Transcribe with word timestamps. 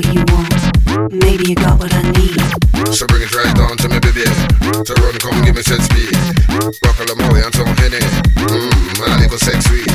what 0.00 0.14
you 0.14 0.24
want. 0.32 1.12
Maybe 1.12 1.44
you 1.50 1.54
got 1.54 1.78
what 1.78 1.92
I 1.92 2.02
need. 2.16 2.40
So 2.94 3.06
bring 3.06 3.22
it 3.22 3.32
right 3.34 3.54
down 3.54 3.76
to 3.76 3.88
me, 3.88 3.98
baby. 4.00 4.24
So 4.84 4.94
run, 4.96 5.14
come 5.20 5.44
give 5.44 5.54
me 5.54 5.62
set 5.62 5.80
speed. 5.82 6.16
Rock 6.84 6.96
a 7.00 7.14
Maui 7.20 7.40
and 7.44 7.54
some 7.54 7.68
Henny. 7.76 8.00
Mmm, 8.48 9.04
and 9.04 9.12
a 9.12 9.18
little 9.20 9.38
sex 9.38 9.64
sweet. 9.68 9.86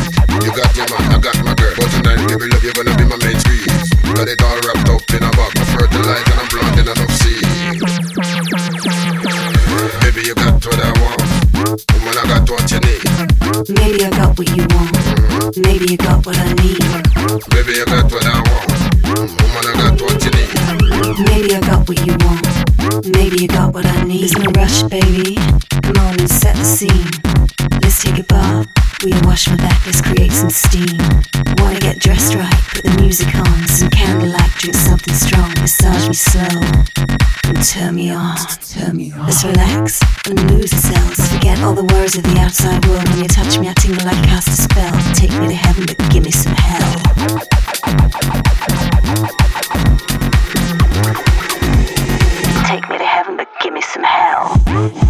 You 0.45 0.51
got 0.53 0.69
your 0.77 0.85
man, 0.93 1.09
I 1.09 1.17
got 1.17 1.37
my 1.43 1.53
girl. 1.55 1.73
But 1.77 1.89
tonight, 1.89 2.21
baby, 2.29 2.45
love, 2.53 2.63
you're 2.63 2.77
gonna 2.77 2.95
be 2.95 3.05
my 3.05 3.17
main 3.17 3.37
squeeze. 3.39 3.89
Got 4.13 4.29
it 4.29 4.41
all 4.41 4.59
wrapped 4.61 4.89
up 4.89 5.01
in 5.09 5.23
a 5.25 5.31
box. 5.33 5.53
Fertilized 5.73 6.29
and 6.29 6.39
I'm 6.39 6.47
planting 6.53 6.85
enough 6.85 7.13
seed. 7.17 7.41
Baby, 10.05 10.21
you 10.29 10.35
got 10.35 10.61
what 10.61 10.79
I 10.79 10.91
want. 11.01 11.21
Woman, 11.97 12.13
I 12.13 12.23
got 12.29 12.49
what 12.49 12.65
you 12.69 12.79
need. 12.85 13.01
Maybe 13.73 14.05
I 14.05 14.09
got 14.11 14.37
what 14.37 14.49
you 14.53 14.65
want. 14.69 15.57
Maybe 15.57 15.85
you 15.89 15.97
got 15.97 16.25
what 16.25 16.37
I 16.37 16.53
need. 16.61 16.83
Baby, 17.49 17.73
you 17.81 17.85
got 17.85 18.11
what 18.11 18.25
I 18.25 18.37
want. 18.45 18.75
Maybe 23.25 23.42
you 23.42 23.48
got 23.48 23.74
what 23.74 23.88
I 23.88 24.04
need. 24.04 24.22
There's 24.22 24.38
no 24.38 24.51
rush, 24.51 24.83
baby. 24.83 25.33
Come 25.81 25.98
on 25.98 26.13
and 26.19 26.30
set 26.30 26.56
the 26.56 26.63
scene. 26.63 27.10
Let's 27.81 27.98
take 28.04 28.19
a 28.19 28.24
bath. 28.24 28.68
We'll 29.04 29.19
wash 29.25 29.50
my 29.50 29.56
back, 29.56 29.83
let's 29.83 30.00
create 30.00 30.31
some 30.31 30.51
steam. 30.51 31.01
Wanna 31.57 31.80
get 31.80 31.98
dressed 31.98 32.36
right, 32.36 32.54
put 32.69 32.83
the 32.83 32.95
music 33.01 33.33
on. 33.33 33.68
Some 33.68 33.89
candlelight, 33.89 34.51
drink 34.62 34.75
something 34.75 35.16
strong. 35.16 35.50
Massage 35.57 36.07
me 36.07 36.13
slow 36.13 36.62
and 37.50 37.66
turn 37.66 37.95
me 37.95 38.12
on. 38.12 38.38
Turn 38.62 38.95
me 38.95 39.12
on. 39.13 39.25
Let's 39.25 39.44
relax 39.44 40.00
and 40.30 40.39
lose 40.51 40.72
ourselves. 40.72 41.27
Forget 41.33 41.63
all 41.63 41.74
the 41.74 41.83
worries 41.83 42.16
of 42.16 42.22
the 42.22 42.38
outside 42.38 42.86
world. 42.86 43.10
When 43.10 43.24
you 43.24 43.27
touch 43.27 43.57
me, 43.57 43.68
I 43.68 43.74
tingle 43.74 44.06
like 44.06 44.22
cast 44.30 44.50
a 44.50 44.62
spell. 44.69 44.94
Take 45.16 45.33
me 45.42 45.48
to 45.48 45.56
heaven, 45.56 45.86
but 45.88 45.98
give 46.12 46.24
me 46.24 46.30
some 46.30 46.54
hell. 46.54 47.01
But 53.45 53.62
give 53.62 53.74
me 53.74 53.81
some 53.81 54.03
hell. 54.03 55.04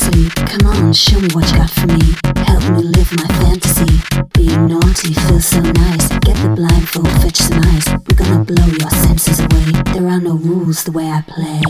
Come 0.00 0.66
on, 0.66 0.92
show 0.94 1.20
me 1.20 1.28
what 1.34 1.50
you 1.50 1.58
got 1.58 1.70
for 1.70 1.86
me. 1.86 2.14
Help 2.46 2.62
me 2.74 2.82
live 2.84 3.12
my 3.18 3.26
fantasy. 3.42 4.00
Being 4.32 4.68
naughty 4.68 5.12
feels 5.12 5.44
so 5.44 5.60
nice. 5.60 6.08
Get 6.20 6.36
the 6.36 6.48
blindfold, 6.56 7.10
fetch 7.20 7.36
some 7.36 7.60
ice. 7.64 7.86
We're 8.08 8.16
gonna 8.16 8.44
blow 8.44 8.64
your 8.64 8.90
senses 8.90 9.40
away. 9.40 9.72
There 9.92 10.08
are 10.08 10.20
no 10.20 10.36
rules 10.36 10.84
the 10.84 10.92
way 10.92 11.10
I 11.10 11.20
play. 11.20 11.60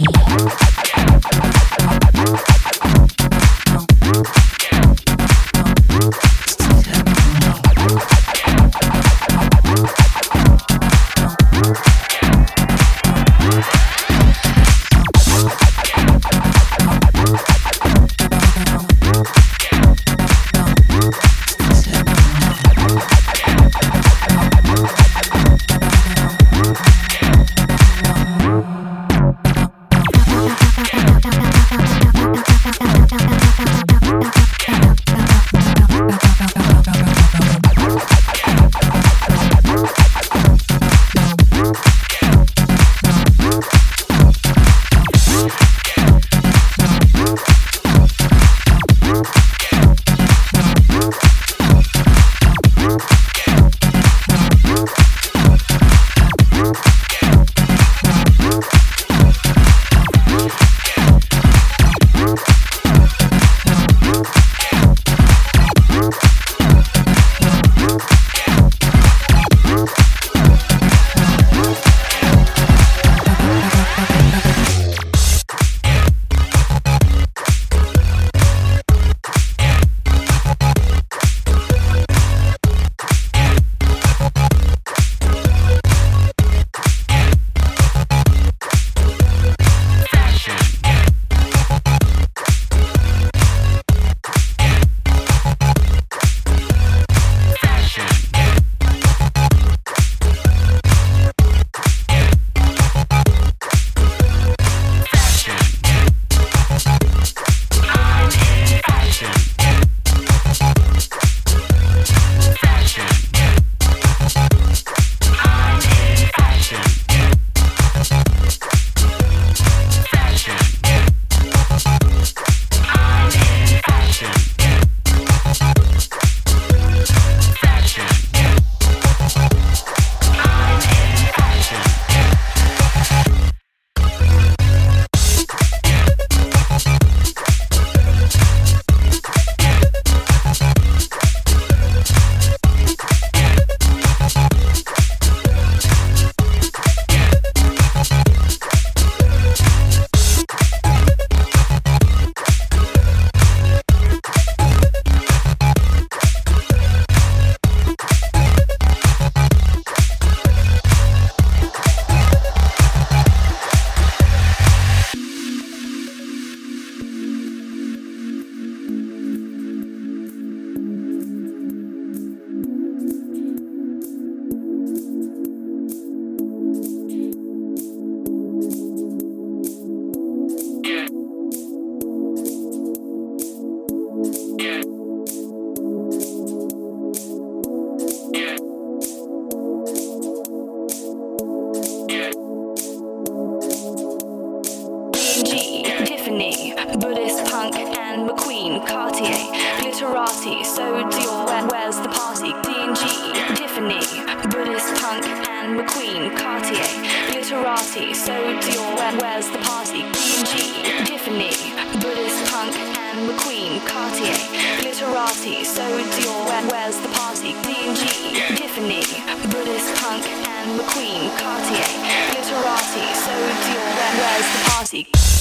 Cartier, 213.86 214.34
Glitterati, 214.80 215.64
So 215.64 215.82
Dior, 215.82 216.70
Where's 216.70 216.98
the 217.00 217.08
Party, 217.08 217.52
D&G, 217.62 218.56
Tiffany, 218.56 219.02
Buddhist 219.50 219.94
punk 220.00 220.24
and 220.26 220.80
McQueen, 220.80 221.30
Cartier, 221.38 221.90
Glitterati, 222.30 223.06
So 223.14 223.32
Dior, 223.64 223.90
Where's 224.18 224.48
the 224.54 224.70
Party? 224.70 225.39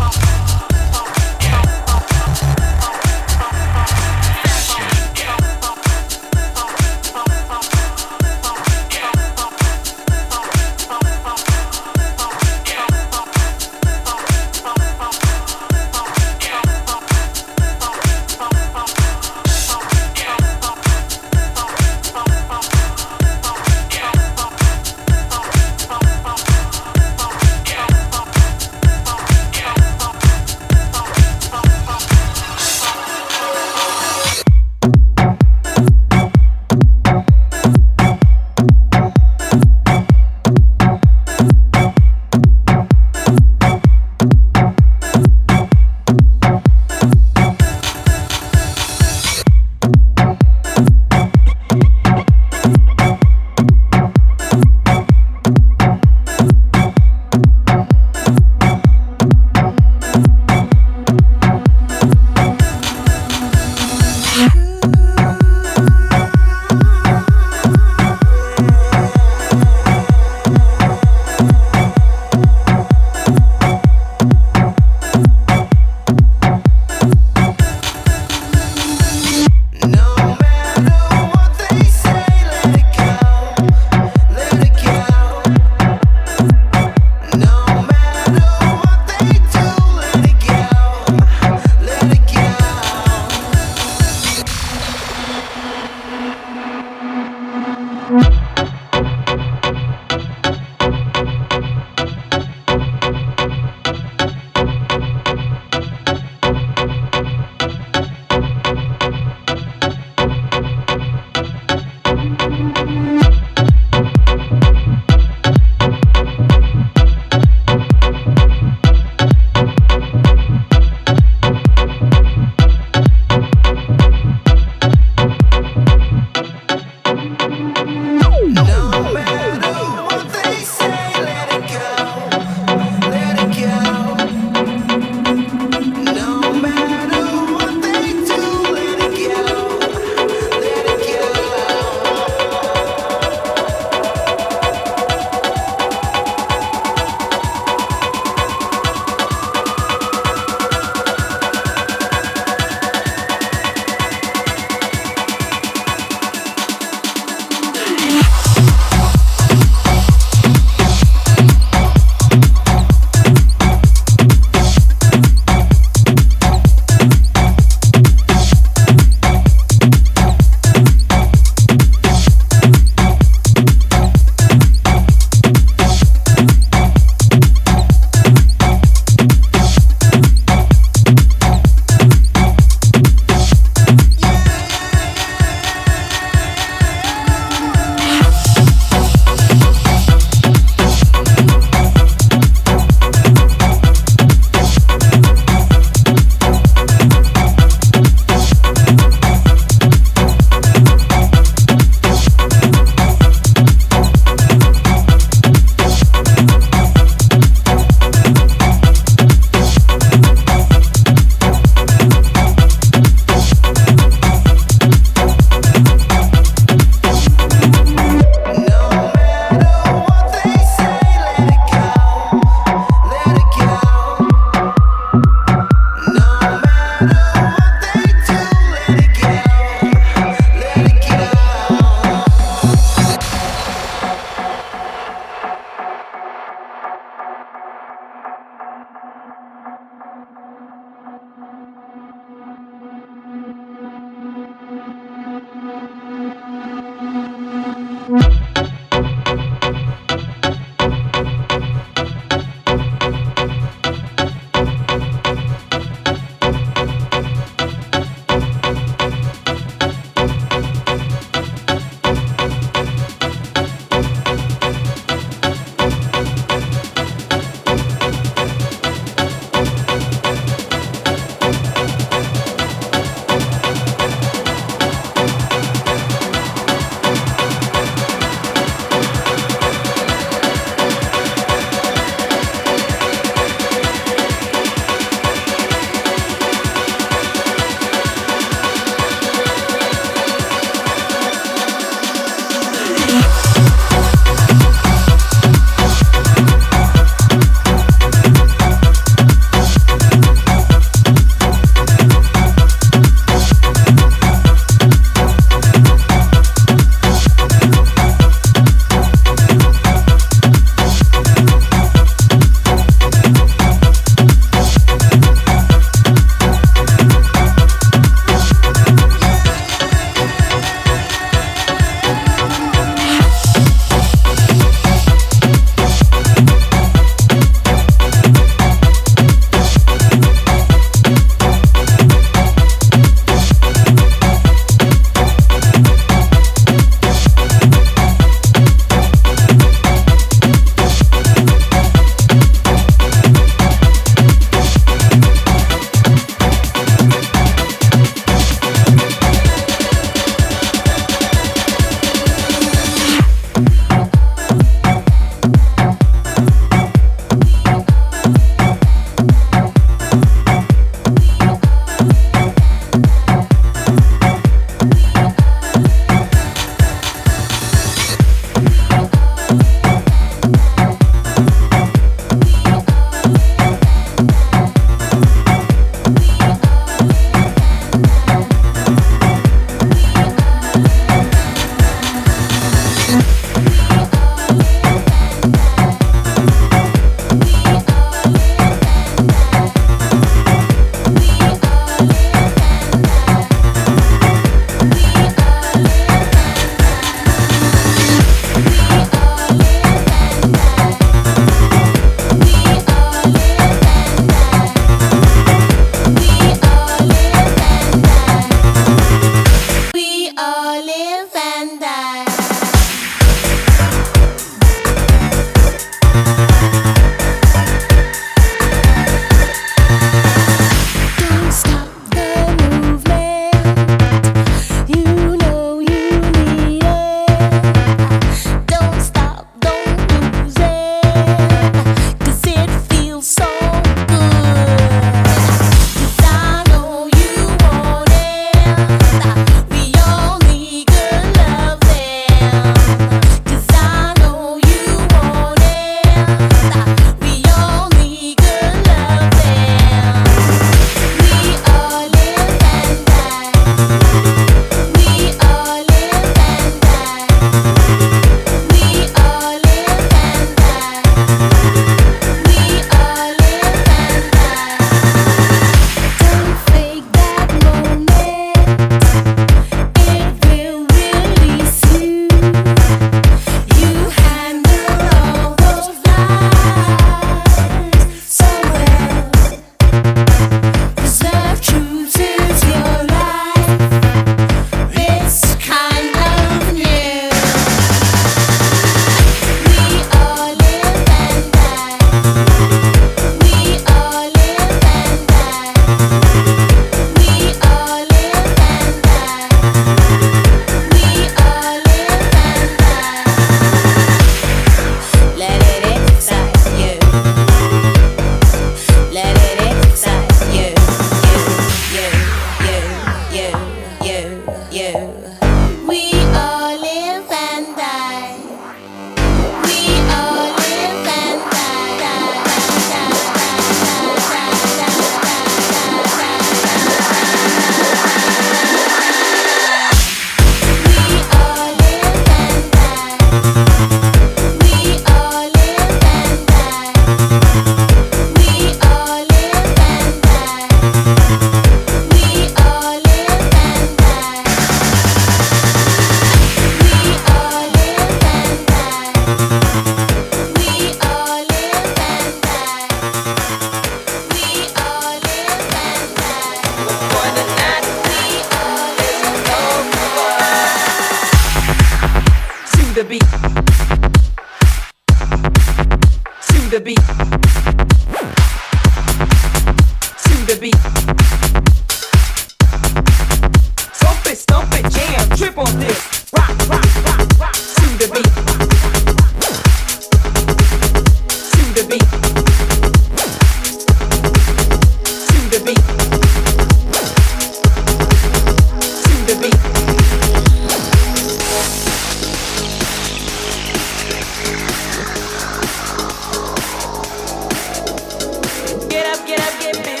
get 599.01 599.19
up, 599.19 599.25
get 599.25 599.39
up, 599.39 599.59
get 599.59 599.83
busy. 599.83 600.00